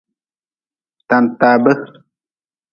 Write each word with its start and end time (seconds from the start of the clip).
Tantaabe. 1.07 1.73